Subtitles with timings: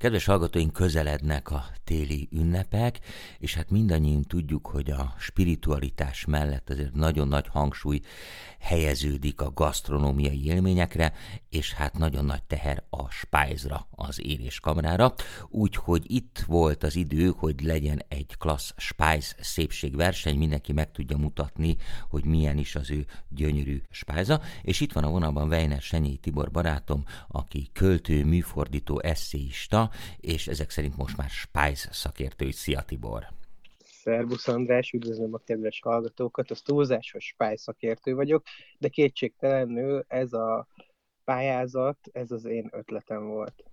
[0.00, 3.00] Kedves hallgatóink, közelednek a téli ünnepek,
[3.38, 8.00] és hát mindannyian tudjuk, hogy a spiritualitás mellett azért nagyon nagy hangsúly
[8.60, 11.12] helyeződik a gasztronómiai élményekre,
[11.48, 15.14] és hát nagyon nagy teher a spájzra, az éréskamrára,
[15.48, 21.76] úgyhogy itt volt az idő, hogy legyen egy klassz spájz szépségverseny, mindenki meg tudja mutatni,
[22.08, 26.50] hogy milyen is az ő gyönyörű spájza, és itt van a vonalban Weiner Senyei Tibor
[26.50, 29.89] barátom, aki költő, műfordító, eszéista,
[30.20, 32.50] és ezek szerint most már spájz szakértő.
[32.50, 33.26] Szia Tibor!
[34.02, 38.42] Szervusz András, üdvözlöm a kedves hallgatókat, az túlzásos spájz szakértő vagyok,
[38.78, 40.66] de kétségtelenül ez a
[41.24, 43.64] pályázat, ez az én ötletem volt.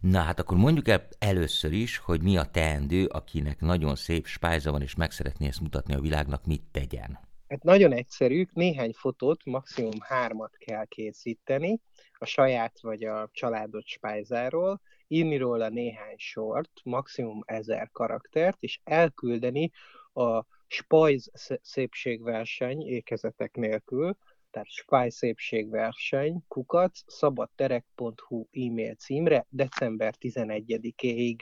[0.00, 4.70] Na hát akkor mondjuk el először is, hogy mi a teendő, akinek nagyon szép spájza
[4.70, 7.27] van, és meg szeretné ezt mutatni a világnak, mit tegyen.
[7.48, 11.80] Hát nagyon egyszerű, néhány fotót, maximum hármat kell készíteni,
[12.18, 19.70] a saját vagy a családot spájzáról, írni róla néhány sort, maximum ezer karaktert, és elküldeni
[20.12, 21.30] a spajz
[21.62, 24.16] szépségverseny ékezetek nélkül,
[24.50, 31.38] tehát Spáj szépségverseny, kukac, szabadterek.hu e-mail címre december 11-ig.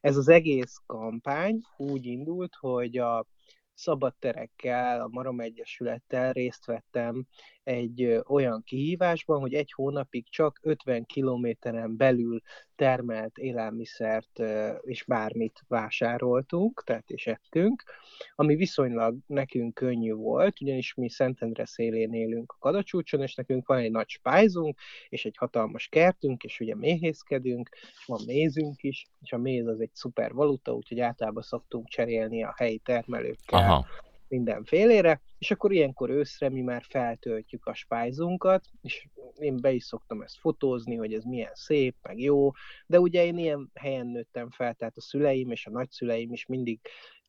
[0.00, 3.26] Ez az egész kampány úgy indult, hogy a
[3.74, 7.26] szabadterekkel, a Marom Egyesülettel részt vettem
[7.62, 12.40] egy olyan kihívásban, hogy egy hónapig csak 50 kilométeren belül
[12.76, 14.42] termelt élelmiszert
[14.82, 17.82] és bármit vásároltunk, tehát és ettünk,
[18.34, 23.78] ami viszonylag nekünk könnyű volt, ugyanis mi Szentendre szélén élünk a Kadacsúcson, és nekünk van
[23.78, 29.32] egy nagy spájzunk, és egy hatalmas kertünk, és ugye méhészkedünk, és van mézünk is, és
[29.32, 33.58] a méz az egy szuper valuta, úgyhogy általában szoktunk cserélni a helyi termelőkkel.
[33.58, 33.86] Aha
[34.28, 39.08] mindenfélére, és akkor ilyenkor őszre mi már feltöltjük a spájzunkat, és
[39.38, 42.50] én be is szoktam ezt fotózni, hogy ez milyen szép, meg jó,
[42.86, 46.80] de ugye én ilyen helyen nőttem fel, tehát a szüleim és a nagyszüleim is mindig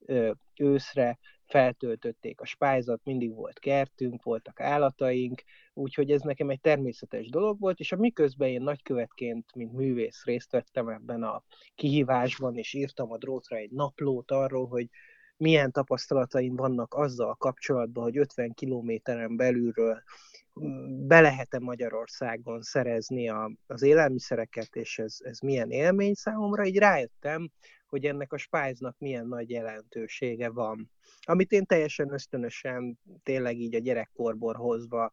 [0.06, 5.44] ö, őszre feltöltötték a spájzat, mindig volt kertünk, voltak állataink,
[5.74, 10.52] úgyhogy ez nekem egy természetes dolog volt, és a miközben én nagykövetként, mint művész részt
[10.52, 11.44] vettem ebben a
[11.76, 14.90] kihívásban, és írtam a drótra egy naplót arról, hogy
[15.38, 20.04] milyen tapasztalataim vannak azzal kapcsolatban, hogy 50 kilométeren belülről
[20.62, 26.78] mm, be lehet-e Magyarországon szerezni a, az élelmiszereket, és ez, ez milyen élmény számomra, így
[26.78, 27.52] rájöttem,
[27.86, 30.92] hogy ennek a spájznak milyen nagy jelentősége van.
[31.22, 35.12] Amit én teljesen ösztönösen, tényleg így a gyerekkorból hozva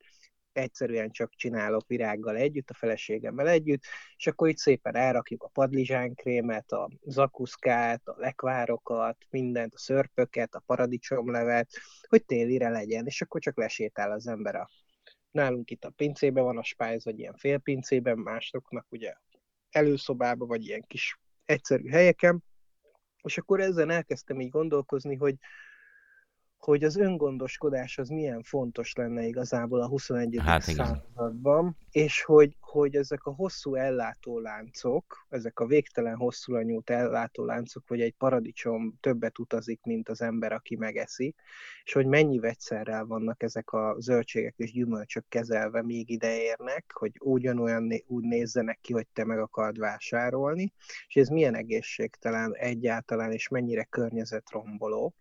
[0.53, 3.83] egyszerűen csak csinálok virággal együtt, a feleségemmel együtt,
[4.17, 10.63] és akkor itt szépen elrakjuk a padlizsánkrémet, a zakuszkát, a lekvárokat, mindent, a szörpöket, a
[10.67, 11.69] paradicsomlevet,
[12.09, 14.69] hogy télire legyen, és akkor csak lesétál az ember a
[15.31, 19.15] nálunk itt a pincében van a spájz, vagy ilyen félpincében, másoknak ugye
[19.71, 22.45] előszobában, vagy ilyen kis egyszerű helyeken,
[23.23, 25.35] és akkor ezen elkezdtem így gondolkozni, hogy
[26.65, 30.37] hogy az öngondoskodás az milyen fontos lenne igazából a 21.
[30.39, 37.83] Hát században, és hogy, hogy ezek a hosszú ellátóláncok, ezek a végtelen hosszú anyút ellátóláncok,
[37.87, 41.35] hogy egy paradicsom többet utazik, mint az ember, aki megeszi,
[41.85, 47.13] és hogy mennyi vegyszerrel vannak ezek a zöldségek és gyümölcsök kezelve, míg ide érnek, hogy
[47.21, 50.73] ugyanolyan úgy nézzenek ki, hogy te meg akard vásárolni,
[51.07, 55.15] és ez milyen egészségtelen egyáltalán, és mennyire környezetromboló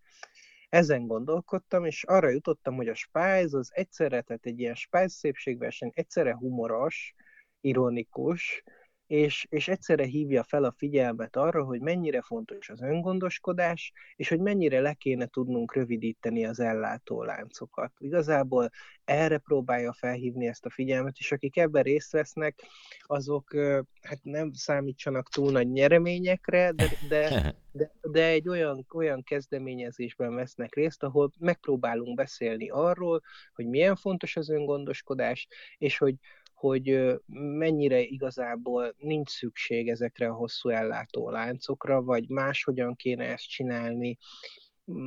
[0.72, 5.92] ezen gondolkodtam, és arra jutottam, hogy a Spice az egyszerre, tehát egy ilyen Spice szépségverseny
[5.94, 7.14] egyszerre humoros,
[7.62, 8.64] ironikus,
[9.12, 14.40] és, és egyszerre hívja fel a figyelmet arra, hogy mennyire fontos az öngondoskodás, és hogy
[14.40, 17.92] mennyire le kéne tudnunk rövidíteni az ellátóláncokat.
[17.98, 18.70] Igazából
[19.04, 22.62] erre próbálja felhívni ezt a figyelmet, és akik ebben részt vesznek,
[23.02, 23.56] azok
[24.02, 30.76] hát nem számítsanak túl nagy nyereményekre, de, de, de, de egy olyan, olyan kezdeményezésben vesznek
[30.76, 33.22] részt, ahol megpróbálunk beszélni arról,
[33.54, 35.48] hogy milyen fontos az öngondoskodás,
[35.78, 36.16] és hogy
[36.62, 37.16] hogy
[37.58, 44.18] mennyire igazából nincs szükség ezekre a hosszú ellátó láncokra, vagy máshogyan kéne ezt csinálni,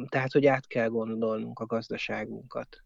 [0.09, 2.84] tehát hogy át kell gondolnunk a gazdaságunkat.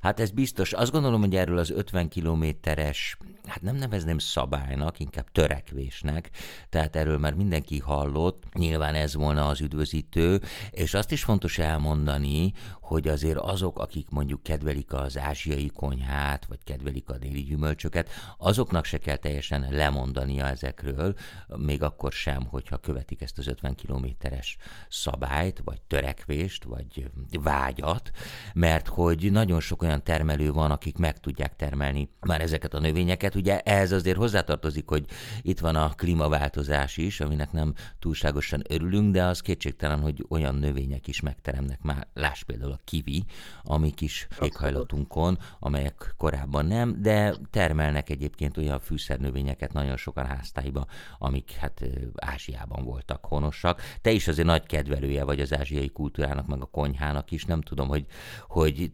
[0.00, 0.72] Hát ez biztos.
[0.72, 3.16] Azt gondolom, hogy erről az 50 kilométeres,
[3.46, 6.30] hát nem nevezném szabálynak, inkább törekvésnek,
[6.68, 10.40] tehát erről már mindenki hallott, nyilván ez volna az üdvözítő,
[10.70, 16.58] és azt is fontos elmondani, hogy azért azok, akik mondjuk kedvelik az ázsiai konyhát, vagy
[16.64, 21.14] kedvelik a déli gyümölcsöket, azoknak se kell teljesen lemondania ezekről,
[21.56, 24.56] még akkor sem, hogyha követik ezt az 50 kilométeres
[24.88, 27.10] szabályt, vagy törekvést, vagy
[27.42, 28.10] vágyat,
[28.54, 33.34] mert hogy nagyon sok olyan termelő van, akik meg tudják termelni már ezeket a növényeket.
[33.34, 35.04] Ugye ehhez azért hozzátartozik, hogy
[35.42, 41.08] itt van a klímaváltozás is, aminek nem túlságosan örülünk, de az kétségtelen, hogy olyan növények
[41.08, 43.24] is megteremnek már, láss például a kivi,
[43.62, 50.86] amik is éghajlatunkon, amelyek korábban nem, de termelnek egyébként olyan fűszernövényeket nagyon sokan háztáiba,
[51.18, 51.82] amik hát
[52.14, 53.82] Ázsiában voltak honosak.
[54.00, 57.88] Te is azért nagy kedvelője vagy az ázsiai kultúrának, meg a konyhának is, nem tudom,
[57.88, 58.06] hogy,
[58.46, 58.90] hogy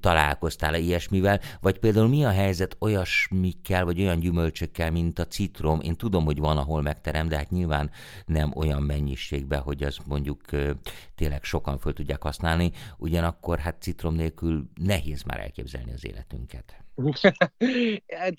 [0.59, 5.81] találkoztál-e ilyesmivel, vagy például mi a helyzet olyasmikkel, vagy olyan gyümölcsökkel, mint a citrom.
[5.81, 7.91] Én tudom, hogy van, ahol megterem, de hát nyilván
[8.27, 10.41] nem olyan mennyiségben, hogy az mondjuk
[11.15, 16.83] tényleg sokan föl tudják használni, ugyanakkor hát citrom nélkül nehéz már elképzelni az életünket.
[18.23, 18.35] hát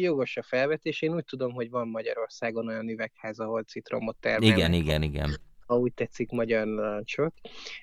[0.00, 1.02] jogos a felvetés.
[1.02, 4.56] Én úgy tudom, hogy van Magyarországon olyan üvegház, ahol citromot termelnek.
[4.56, 5.36] Igen, igen, igen.
[5.66, 7.34] Ha úgy tetszik, magyar narancsot.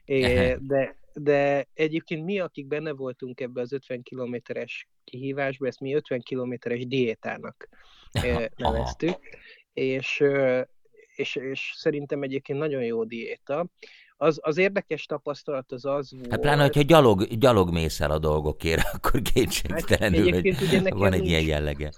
[0.59, 6.19] De, de egyébként mi, akik benne voltunk ebbe az 50 kilométeres kihívásba, ezt mi 50
[6.19, 7.69] kilométeres diétának
[8.55, 9.17] neveztük,
[9.73, 10.23] és,
[11.15, 13.65] és, és szerintem egyébként nagyon jó diéta.
[14.17, 16.31] Az, az érdekes tapasztalat az az volt...
[16.31, 21.19] Hát pláne, hogyha gyalog, gyalog mész el a dolgokért, akkor kétségtelenül, hát, hogy van egy
[21.19, 21.91] nincs, ilyen jellege.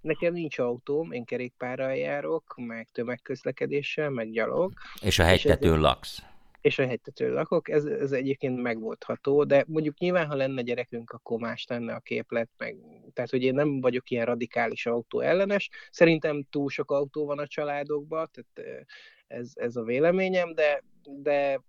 [0.00, 4.72] Nekem nincs autóm, én kerékpárral járok, meg tömegközlekedéssel, meg gyalog.
[5.00, 6.22] És a hegytetőn és laksz
[6.66, 11.40] és a hegytetőn lakok, ez, ez egyébként megvoltható, de mondjuk nyilván, ha lenne gyerekünk, akkor
[11.40, 12.76] más lenne a képlet, meg,
[13.12, 17.46] tehát hogy én nem vagyok ilyen radikális autó ellenes, szerintem túl sok autó van a
[17.46, 18.86] családokban, tehát
[19.26, 21.60] ez, ez a véleményem, de, de,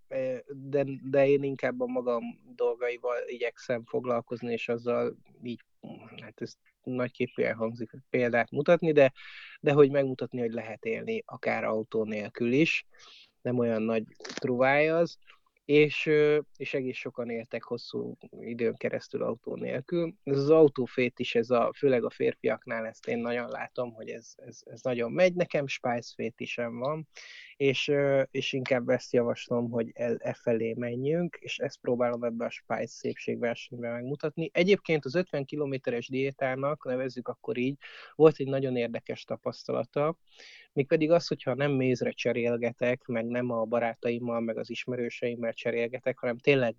[0.48, 2.24] de, de én inkább a magam
[2.56, 5.62] dolgaival igyekszem foglalkozni, és azzal így,
[6.22, 6.54] hát ez
[6.84, 9.14] nagyképűen hangzik példát mutatni, de,
[9.60, 12.86] de hogy megmutatni, hogy lehet élni akár autó nélkül is,
[13.48, 15.18] nem olyan nagy truváj az,
[15.66, 16.10] és,
[16.58, 20.14] és egész sokan éltek hosszú időn keresztül autó nélkül.
[20.24, 24.34] Ez az autófét is, ez a, főleg a férfiaknál ezt én nagyon látom, hogy ez,
[24.36, 25.34] ez, ez nagyon megy.
[25.34, 27.08] Nekem Spice is van,
[27.58, 27.92] és,
[28.32, 32.88] és inkább ezt javaslom, hogy e, e felé menjünk, és ezt próbálom ebbe a Spice
[32.88, 34.50] szépségversenyben megmutatni.
[34.54, 37.78] Egyébként az 50 kilométeres diétának, nevezzük akkor így,
[38.16, 40.18] volt egy nagyon érdekes tapasztalata,
[40.74, 46.38] mégpedig az, hogyha nem mézre cserélgetek, meg nem a barátaimmal, meg az ismerőseimmel cserélgetek, hanem
[46.38, 46.76] tényleg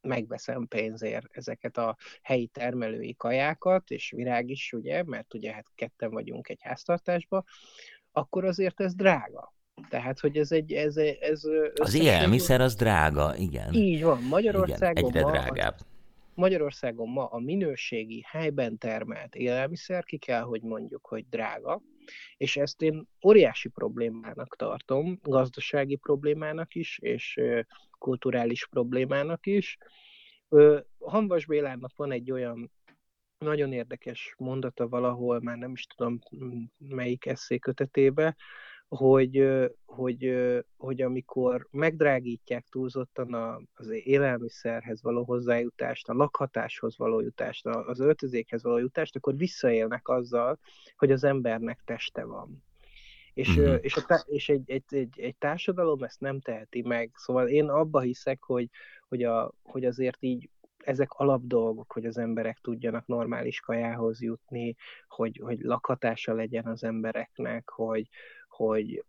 [0.00, 6.10] megveszem pénzért ezeket a helyi termelői kajákat, és virág is, ugye, mert ugye hát ketten
[6.10, 7.44] vagyunk egy háztartásba,
[8.12, 9.52] akkor azért ez drága.
[9.88, 10.72] Tehát, hogy ez egy...
[10.72, 11.42] Ez, ez
[11.74, 13.72] az élelmiszer az drága, igen.
[13.72, 14.22] Így van.
[14.22, 15.76] Magyarországon igen, egyre drágább.
[15.78, 15.90] Ma,
[16.34, 21.82] Magyarországon ma a minőségi, helyben termelt élelmiszer, ki kell, hogy mondjuk, hogy drága,
[22.36, 27.40] és ezt én óriási problémának tartom, gazdasági problémának is, és
[27.98, 29.78] kulturális problémának is.
[30.98, 32.70] Hanvas Bélának van egy olyan
[33.38, 36.18] nagyon érdekes mondata valahol, már nem is tudom
[36.78, 38.36] melyik eszékötetébe,
[38.96, 39.48] hogy,
[39.84, 40.34] hogy,
[40.76, 43.34] hogy amikor megdrágítják túlzottan
[43.74, 50.58] az élelmiszerhez való hozzájutást, a lakhatáshoz való jutást, az öltözékhez való jutást, akkor visszaélnek azzal,
[50.96, 52.64] hogy az embernek teste van.
[53.34, 53.78] És, uh-huh.
[53.80, 57.10] és, a, és egy, egy, egy, egy társadalom ezt nem teheti meg.
[57.14, 58.68] Szóval én abba hiszek, hogy,
[59.08, 60.50] hogy, a, hogy azért így
[60.84, 64.74] ezek alapdolgok, hogy az emberek tudjanak normális kajához jutni,
[65.08, 68.08] hogy, hogy lakhatása legyen az embereknek, hogy,
[68.52, 69.04] hogy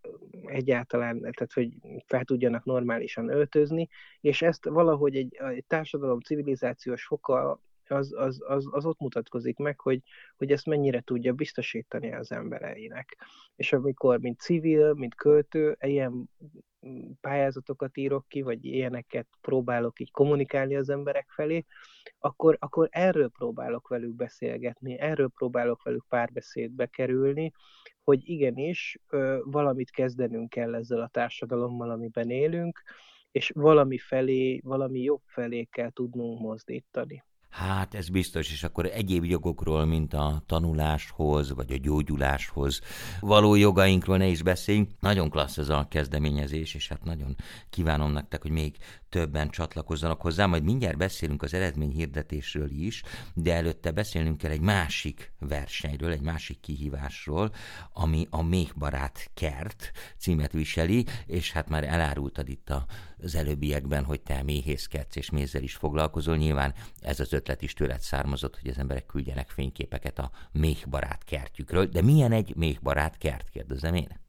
[0.45, 1.71] egyáltalán, tehát hogy
[2.05, 3.89] fel tudjanak normálisan öltözni,
[4.21, 9.79] és ezt valahogy egy, egy társadalom civilizációs foka az, az, az, az ott mutatkozik meg,
[9.79, 10.01] hogy,
[10.37, 13.17] hogy ezt mennyire tudja biztosítani az embereinek.
[13.55, 16.29] És amikor, mint civil, mint költő, ilyen
[17.21, 21.65] pályázatokat írok ki, vagy ilyeneket próbálok így kommunikálni az emberek felé,
[22.19, 27.51] akkor, akkor erről próbálok velük beszélgetni, erről próbálok velük párbeszédbe kerülni,
[28.03, 28.97] hogy igenis
[29.43, 32.81] valamit kezdenünk kell ezzel a társadalommal, amiben élünk,
[33.31, 37.23] és valami felé, valami jobb felé kell tudnunk mozdítani.
[37.53, 42.81] Hát ez biztos, és akkor egyéb jogokról, mint a tanuláshoz, vagy a gyógyuláshoz
[43.19, 44.89] való jogainkról ne is beszéljünk.
[44.99, 47.35] Nagyon klassz ez a kezdeményezés, és hát nagyon
[47.69, 48.77] kívánom nektek, hogy még
[49.09, 55.33] többen csatlakozzanak hozzá, majd mindjárt beszélünk az eredményhirdetésről is, de előtte beszélnünk kell egy másik
[55.39, 57.51] versenyről, egy másik kihívásról,
[57.93, 62.69] ami a Méhbarát kert címet viseli, és hát már elárultad itt
[63.23, 66.35] az előbbiekben, hogy te méhészkedsz és mézzel is foglalkozol.
[66.35, 71.85] Nyilván ez az ötlet is tőled származott, hogy az emberek küldjenek fényképeket a méhbarát kertjükről.
[71.85, 74.21] De milyen egy méhbarát kert, kérdezem én?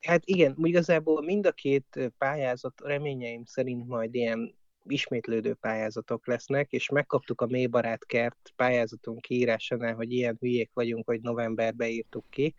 [0.00, 6.88] Hát igen, igazából mind a két pályázat reményeim szerint majd ilyen ismétlődő pályázatok lesznek, és
[6.88, 12.54] megkaptuk a Mélybarát kert pályázatunk kiírásánál, hogy ilyen hülyék vagyunk, hogy novemberbe írtuk ki.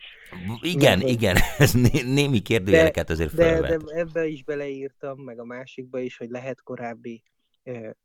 [0.62, 1.74] Igen, Mert, igen, ez
[2.06, 6.62] némi kérdőjeleket azért de, de, de ebbe is beleírtam, meg a másikba is, hogy lehet
[6.62, 7.24] korábbi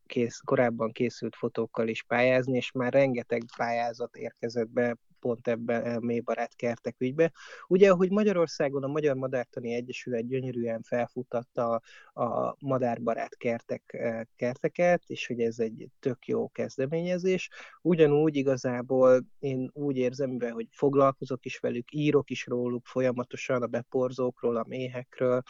[0.05, 5.99] kész, korábban készült fotókkal is pályázni, és már rengeteg pályázat érkezett be pont ebben a
[5.99, 7.31] mélybarát kertek ügybe.
[7.67, 11.81] Ugye, ahogy Magyarországon a Magyar Madártani Egyesület gyönyörűen felfutatta
[12.13, 13.97] a madárbarát kertek,
[14.35, 17.49] kerteket, és hogy ez egy tök jó kezdeményezés,
[17.81, 23.67] ugyanúgy igazából én úgy érzem, mivel, hogy foglalkozok is velük, írok is róluk folyamatosan a
[23.67, 25.43] beporzókról, a méhekről,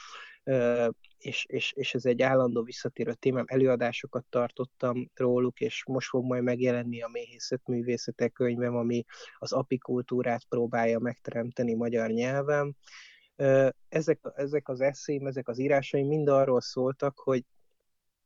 [1.17, 6.43] és, és, és ez egy állandó visszatérő témám, előadásokat tartottam róluk, és most fog majd
[6.43, 9.03] megjelenni a méhészet művészetek könyvem, ami
[9.37, 12.75] az apikultúrát próbálja megteremteni magyar nyelven.
[13.89, 17.45] Ezek, ezek az eszém, ezek az írásaim mind arról szóltak, hogy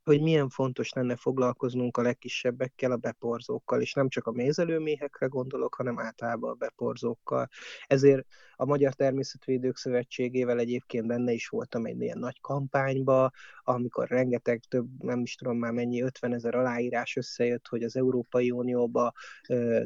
[0.03, 5.75] hogy milyen fontos lenne foglalkoznunk a legkisebbekkel, a beporzókkal, és nem csak a mézelőméhekre gondolok,
[5.75, 7.48] hanem általában a beporzókkal.
[7.88, 13.31] Ezért a Magyar Természetvédők Szövetségével egyébként benne is voltam egy ilyen nagy kampányba,
[13.63, 18.51] amikor rengeteg több, nem is tudom már mennyi, 50 ezer aláírás összejött, hogy az Európai
[18.51, 19.13] Unióba
[19.50, 19.81] ö,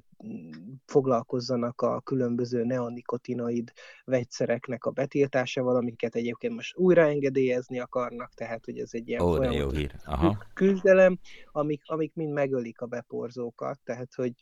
[0.85, 3.71] foglalkozzanak a különböző neonikotinoid
[4.05, 9.69] vegyszereknek a betiltásával, amiket egyébként most újraengedélyezni akarnak, tehát hogy ez egy ilyen Ó, jó
[9.69, 9.91] hír.
[10.05, 10.37] Aha.
[10.53, 11.19] küzdelem,
[11.51, 14.33] amik, amik mind megölik a beporzókat, tehát hogy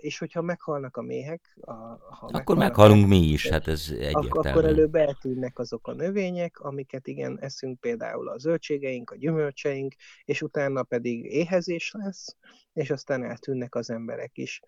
[0.00, 4.28] és hogyha meghalnak a méhek, a, ha akkor meghalunk mi is, hát ez egyértelmű.
[4.28, 10.42] Akkor előbb eltűnnek azok a növények, amiket igen, eszünk például a zöldségeink, a gyümölcseink, és
[10.42, 12.36] utána pedig éhezés lesz,
[12.72, 14.60] és aztán eltűnnek az emberek is.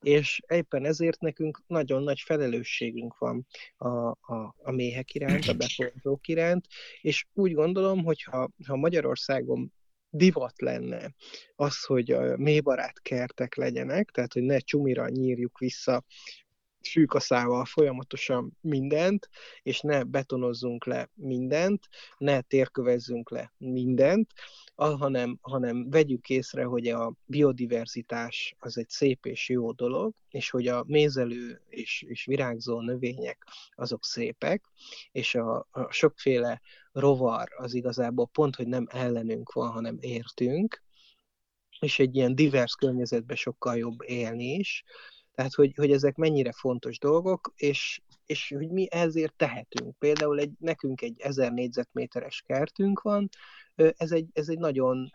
[0.00, 6.28] És éppen ezért nekünk nagyon nagy felelősségünk van a, a, a méhek iránt, a beporzók
[6.28, 6.66] iránt,
[7.00, 9.72] és úgy gondolom, hogy ha, ha Magyarországon
[10.14, 11.14] divat lenne
[11.54, 16.04] az, hogy mélybarát kertek legyenek, tehát hogy ne csumira nyírjuk vissza
[16.88, 19.28] fűkaszával folyamatosan mindent,
[19.62, 24.32] és ne betonozzunk le mindent, ne térkövezzünk le mindent,
[24.74, 30.66] hanem, hanem vegyük észre, hogy a biodiverzitás az egy szép és jó dolog, és hogy
[30.66, 34.64] a mézelő és, és virágzó növények azok szépek,
[35.12, 36.60] és a, a sokféle
[36.92, 40.82] rovar az igazából pont, hogy nem ellenünk van, hanem értünk,
[41.82, 44.84] és egy ilyen divers környezetben sokkal jobb élni is.
[45.34, 49.98] Tehát, hogy, hogy ezek mennyire fontos dolgok, és, és hogy mi ezért tehetünk.
[49.98, 53.28] Például egy, nekünk egy 1000 négyzetméteres kertünk van,
[53.74, 55.10] ez egy, ez egy nagyon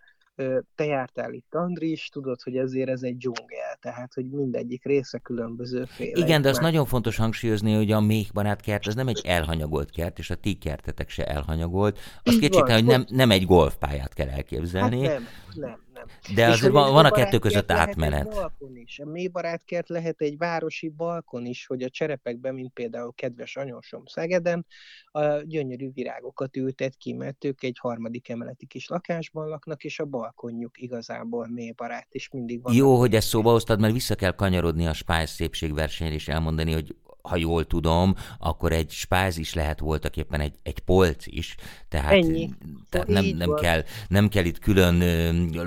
[0.76, 5.86] te jártál itt, Andris, tudod, hogy ezért ez egy dzsungel, tehát, hogy mindegyik része különböző
[5.86, 6.26] féle.
[6.26, 10.20] Igen, de az nagyon fontos hangsúlyozni, hogy a méhbarát kert, ez nem egy elhanyagolt kert,
[10.20, 12.00] és a ti kertetek se elhanyagolt.
[12.24, 15.06] Azt kétségtelen, hogy nem, nem egy golfpályát kell elképzelni.
[15.06, 16.36] Hát nem, nem, nem.
[16.36, 18.30] De azért van, van a kettő között átmenet.
[18.30, 19.00] Balkon is.
[19.00, 24.66] A mélybarátkert lehet egy városi balkon is, hogy a cserepekben, mint például kedves anyósom Szegeden,
[25.12, 30.06] a gyönyörű virágokat ültet ki, mert ők egy harmadik emeleti kis lakásban laknak, és a
[30.06, 32.74] balkonjuk igazából mélybarát, és mindig van.
[32.74, 36.96] Jó, hogy ezt szóba hoztad, mert vissza kell kanyarodni a Spice szépségversenyre, és elmondani, hogy
[37.28, 41.56] ha jól tudom, akkor egy spáz is lehet voltak éppen egy, egy polc is.
[41.90, 42.50] Tehát, Ennyi.
[42.90, 45.00] tehát nem, nem, kell, nem kell itt külön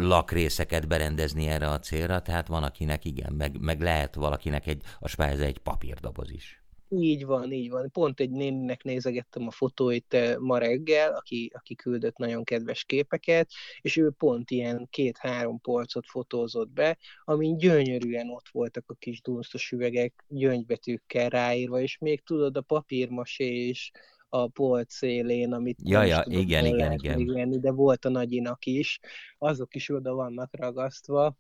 [0.09, 5.09] lakrészeket berendezni erre a célra, tehát van akinek igen, meg, meg lehet valakinek egy, a
[5.09, 6.60] spáz egy papírdoboz is.
[6.93, 7.91] Így van, így van.
[7.91, 13.51] Pont egy néninek nézegettem a fotóit eh, ma reggel, aki, aki küldött nagyon kedves képeket,
[13.81, 19.71] és ő pont ilyen két-három polcot fotózott be, amin gyönyörűen ott voltak a kis dunsztos
[19.71, 23.91] üvegek gyöngybetűkkel ráírva, és még tudod, a papírmasé is
[24.29, 27.25] a polc szélén, amit ja, ja, tudom, igen, igen, igen.
[27.25, 29.01] Venni, de volt a nagyinak is,
[29.39, 31.37] azok is oda vannak ragasztva,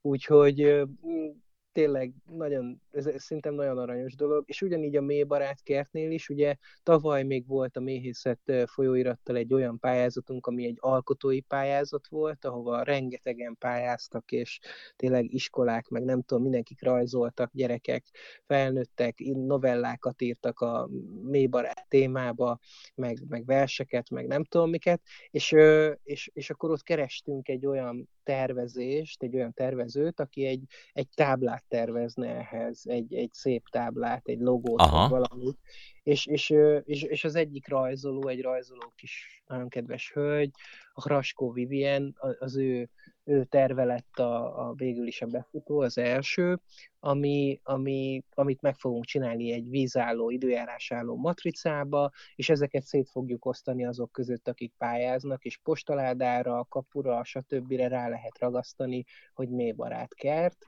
[0.00, 0.82] úgyhogy
[1.72, 5.26] tényleg nagyon, ez, ez szerintem nagyon aranyos dolog, és ugyanígy a mély
[5.62, 11.40] kertnél is, ugye tavaly még volt a méhészet folyóirattal egy olyan pályázatunk, ami egy alkotói
[11.40, 14.60] pályázat volt, ahova rengetegen pályáztak, és
[14.96, 18.04] tényleg iskolák, meg nem tudom, mindenkik rajzoltak, gyerekek,
[18.46, 20.88] felnőttek, novellákat írtak a
[21.22, 22.58] mélybarát témába,
[22.94, 25.54] meg, meg verseket, meg nem tudom miket, és,
[26.02, 30.62] és, és akkor ott kerestünk egy olyan tervezést, egy olyan tervezőt, aki egy,
[30.92, 35.08] egy táblát tervezne ehhez, egy, egy szép táblát, egy logót, Aha.
[35.08, 35.58] vagy valamit,
[36.02, 40.50] és, és, és, és az egyik rajzoló, egy rajzoló kis nagyon kedves hölgy,
[40.92, 42.88] a Hraskó Vivien, az ő, ő
[43.48, 46.60] terve lett a, a végül is a befutó, az első,
[47.00, 53.86] ami, ami, amit meg fogunk csinálni egy vízálló, időjárásálló matricába, és ezeket szét fogjuk osztani
[53.86, 57.72] azok között, akik pályáznak, és postaládára, kapura, stb.
[57.72, 60.66] rá lehet ragasztani, hogy mély barát kert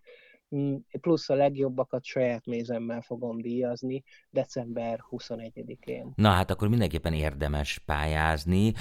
[0.54, 6.12] Mm, plusz a legjobbakat saját mézemmel fogom díjazni december 21-én.
[6.14, 8.72] Na hát akkor mindenképpen érdemes pályázni.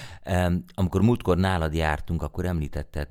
[0.74, 3.08] Amikor múltkor nálad jártunk, akkor említetted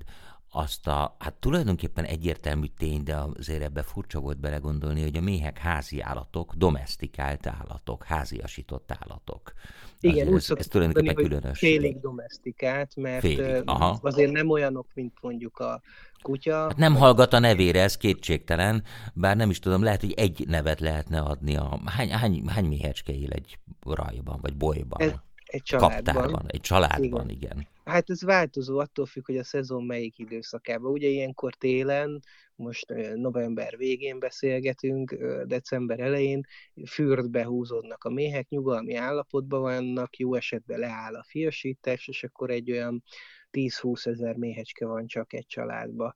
[0.55, 5.59] azt a, hát tulajdonképpen egyértelmű tény, de azért ebbe furcsa volt belegondolni, hogy a méhek
[5.59, 9.53] házi állatok, domestikált állatok, háziasított állatok.
[10.01, 11.59] Igen, azért úgy ez, ez tulajdonképpen mondani, különös.
[11.59, 13.99] Félig domestikált, mert félig, aha.
[14.03, 15.81] azért nem olyanok, mint mondjuk a
[16.23, 16.57] kutya.
[16.57, 20.81] Hát nem hallgat a nevére, ez kétségtelen, bár nem is tudom, lehet, hogy egy nevet
[20.81, 21.57] lehetne adni.
[21.57, 25.01] A, hány, hány, hány méhecske él egy rajban, vagy bolyban?
[25.01, 25.13] Ez,
[25.53, 26.15] egy családban.
[26.15, 27.53] Kaptárban, egy családban, igen.
[27.53, 27.67] igen.
[27.85, 30.93] Hát ez változó, attól függ, hogy a szezon melyik időszakában.
[30.93, 32.23] Ugye ilyenkor télen,
[32.55, 36.47] most november végén beszélgetünk, december elején,
[36.87, 42.71] fürdbe húzódnak a méhek, nyugalmi állapotban vannak, jó esetben leáll a fiasítás, és akkor egy
[42.71, 43.03] olyan
[43.51, 46.15] 10-20 ezer méhecske van csak egy családba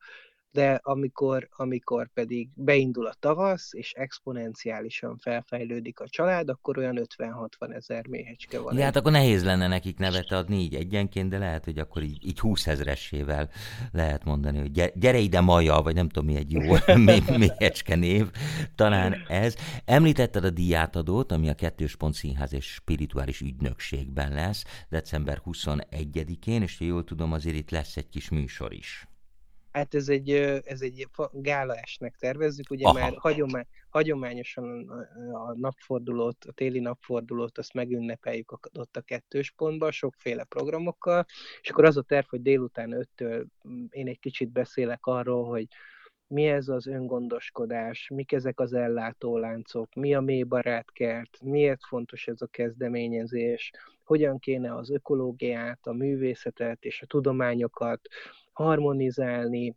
[0.51, 7.75] de amikor, amikor pedig beindul a tavasz, és exponenciálisan felfejlődik a család, akkor olyan 50-60
[7.75, 8.77] ezer méhecske van.
[8.77, 12.27] Ja, hát akkor nehéz lenne nekik nevet adni így egyenként, de lehet, hogy akkor így,
[12.27, 13.51] így 20 ezressével
[13.93, 16.61] lehet mondani, hogy gyere ide Maja, vagy nem tudom mi egy jó
[17.37, 18.31] méhecske név,
[18.75, 19.55] talán ez.
[19.85, 26.81] Említetted a diátadót, ami a Kettős Pont Színház és Spirituális Ügynökségben lesz, december 21-én, és
[26.81, 29.09] jól tudom, azért itt lesz egy kis műsor is.
[29.77, 30.31] Hát ez egy,
[30.65, 32.99] ez egy gálaesnek tervezzük, ugye Aha.
[32.99, 34.89] már hagyomány, hagyományosan
[35.33, 41.25] a napfordulót, a téli napfordulót, azt megünnepeljük ott a kettős pontban, sokféle programokkal,
[41.61, 45.67] és akkor az a terv, hogy délután öttől mm, én egy kicsit beszélek arról, hogy
[46.27, 52.41] mi ez az öngondoskodás, mik ezek az ellátóláncok, mi a mély barátkert, miért fontos ez
[52.43, 53.71] a kezdeményezés,
[54.05, 58.09] hogyan kéne az ökológiát, a művészetet és a tudományokat
[58.57, 59.77] harmonizálni,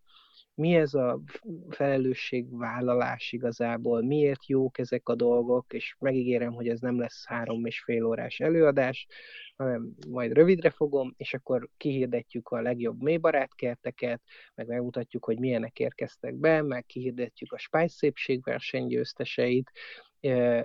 [0.60, 1.22] mi ez a
[1.70, 7.84] felelősségvállalás igazából, miért jók ezek a dolgok, és megígérem, hogy ez nem lesz három és
[7.84, 9.08] fél órás előadás,
[9.56, 14.22] hanem majd rövidre fogom, és akkor kihirdetjük a legjobb mélybarátkerteket,
[14.56, 19.72] meg megmutatjuk, hogy milyenek érkeztek be, meg kihirdetjük a Spice szépségverseny győzteseit,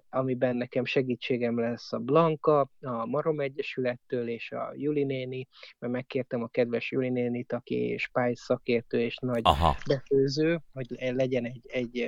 [0.08, 6.42] amiben nekem segítségem lesz a Blanka, a Marom Egyesülettől és a Juli néni, mert megkértem
[6.42, 9.76] a kedves Juli nénit, aki Spice szakértő és nagy Aha.
[9.86, 11.98] befőző, hogy legyen egy, egy,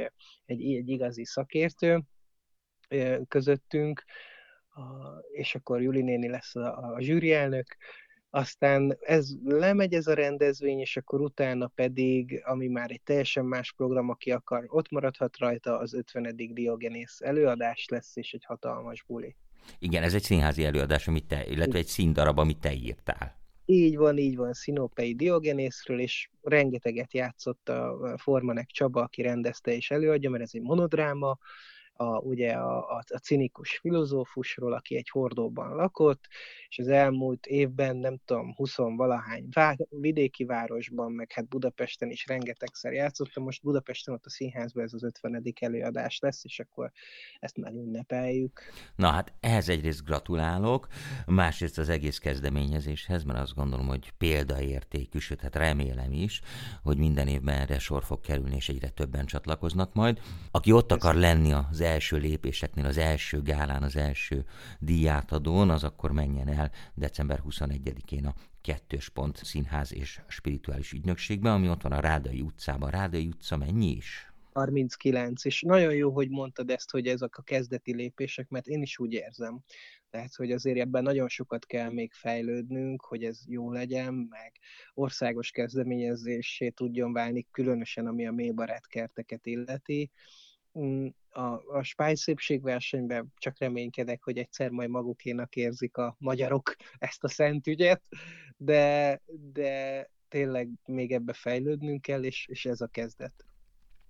[0.44, 2.02] egy, egy igazi szakértő
[3.28, 4.04] közöttünk,
[5.32, 7.76] és akkor Juli néni lesz a, a zsűrielnök,
[8.36, 13.72] aztán ez lemegy ez a rendezvény, és akkor utána pedig, ami már egy teljesen más
[13.72, 16.36] program, aki akar, ott maradhat rajta, az 50.
[16.36, 19.36] Diogenész előadás lesz, és egy hatalmas buli.
[19.78, 23.38] Igen, ez egy színházi előadás, amit te, illetve egy színdarab, amit te írtál.
[23.64, 29.90] Így van, így van, Szinopei Diogenészről, és rengeteget játszott a Formanek Csaba, aki rendezte és
[29.90, 31.38] előadja, mert ez egy monodráma,
[31.96, 36.28] a, ugye a, a, a cinikus filozófusról, aki egy hordóban lakott,
[36.68, 42.26] és az elmúlt évben, nem tudom, 20 valahány vá, vidéki városban, meg hát Budapesten is
[42.26, 45.42] rengetegszer játszottam, most Budapesten ott a színházban ez az 50.
[45.60, 46.92] előadás lesz, és akkor
[47.40, 48.60] ezt már ünnepeljük.
[48.96, 50.86] Na hát ehhez egyrészt gratulálok,
[51.26, 56.40] másrészt az egész kezdeményezéshez, mert azt gondolom, hogy példaértékű, sőt, hát remélem is,
[56.82, 60.20] hogy minden évben erre sor fog kerülni, és egyre többen csatlakoznak majd.
[60.50, 64.44] Aki ott akar lenni az első lépéseknél, az első gálán, az első
[64.78, 71.68] díjátadón, az akkor menjen el december 21-én a Kettős Pont Színház és Spirituális Ügynökségben, ami
[71.68, 72.90] ott van a Rádai utcában.
[72.90, 74.30] Rádai utca mennyi is?
[74.52, 78.98] 39, és nagyon jó, hogy mondtad ezt, hogy ezek a kezdeti lépések, mert én is
[78.98, 79.60] úgy érzem.
[80.10, 84.52] Tehát, hogy azért ebben nagyon sokat kell még fejlődnünk, hogy ez jó legyen, meg
[84.94, 90.10] országos kezdeményezésé tudjon válni, különösen ami a mélybarát kerteket illeti.
[90.78, 97.24] Mm, a, a Spájz szépségversenyben csak reménykedek, hogy egyszer majd magukénak érzik a magyarok ezt
[97.24, 98.02] a szent ügyet,
[98.56, 99.20] de,
[99.52, 103.46] de tényleg még ebbe fejlődnünk kell, és, és ez a kezdet.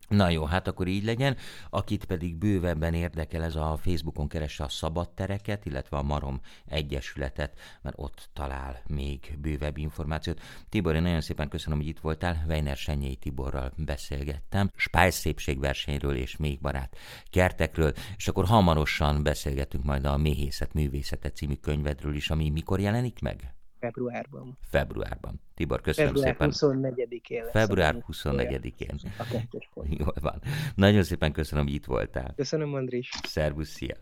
[0.08, 1.36] Na jó, hát akkor így legyen.
[1.70, 7.98] Akit pedig bővebben érdekel, ez a Facebookon keresse a szabadtereket, illetve a Marom Egyesületet, mert
[7.98, 10.40] ott talál még bővebb információt.
[10.68, 12.44] Tibor, én nagyon szépen köszönöm, hogy itt voltál.
[12.48, 14.70] Weiner Senyei Tiborral beszélgettem.
[14.76, 16.96] Spájz szépségversenyről és még barát
[17.30, 23.20] kertekről, és akkor hamarosan beszélgetünk majd a Méhészet Művészete című könyvedről is, ami mikor jelenik
[23.20, 23.55] meg?
[23.78, 24.58] Februárban.
[24.60, 25.40] Februárban.
[25.54, 26.82] Tibor, köszönöm Február szépen.
[26.92, 27.52] 24-én lesz.
[27.52, 28.98] Február a 24-én.
[29.18, 29.94] A kettős pont.
[30.00, 30.40] Jól van.
[30.74, 32.32] Nagyon szépen köszönöm, hogy itt voltál.
[32.36, 33.10] Köszönöm, Andris.
[33.22, 33.96] Szervusz, szia!